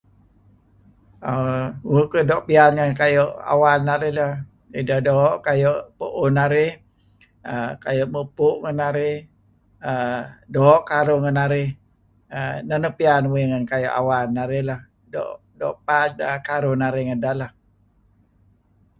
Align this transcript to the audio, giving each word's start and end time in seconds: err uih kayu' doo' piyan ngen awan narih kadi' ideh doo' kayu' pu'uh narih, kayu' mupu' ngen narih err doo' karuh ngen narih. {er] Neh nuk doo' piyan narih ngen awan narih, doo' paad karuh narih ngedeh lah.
err 1.31 1.63
uih 1.93 2.05
kayu' 2.11 2.29
doo' 2.31 2.45
piyan 2.49 2.71
ngen 2.75 2.91
awan 3.53 3.81
narih 3.87 4.11
kadi' 4.15 4.37
ideh 4.79 4.99
doo' 5.07 5.37
kayu' 5.45 5.83
pu'uh 5.97 6.29
narih, 6.37 6.71
kayu' 7.83 8.11
mupu' 8.13 8.59
ngen 8.61 8.77
narih 8.81 9.15
err 9.89 10.21
doo' 10.55 10.81
karuh 10.89 11.19
ngen 11.21 11.35
narih. 11.39 11.67
{er] 12.39 12.53
Neh 12.67 12.79
nuk 12.83 12.91
doo' 12.91 12.97
piyan 12.99 13.21
narih 13.25 13.45
ngen 13.49 13.63
awan 13.99 14.27
narih, 14.37 14.61
doo' 15.59 15.77
paad 15.85 16.11
karuh 16.47 16.75
narih 16.81 17.03
ngedeh 17.07 17.35
lah. 17.39 17.51